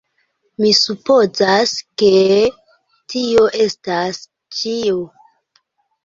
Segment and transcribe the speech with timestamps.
[0.61, 2.07] Mi supozas ke...
[3.13, 4.23] tio estas
[4.61, 4.97] ĉio!